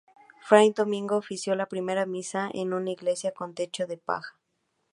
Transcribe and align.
Fray 0.51 0.71
Domingo 0.79 1.19
ofició 1.23 1.57
la 1.59 1.67
primera 1.73 2.07
misa 2.13 2.49
en 2.63 2.73
una 2.73 2.89
iglesia 2.89 3.33
con 3.35 3.53
techo 3.53 3.85
de 3.85 3.97
paja. 3.99 4.35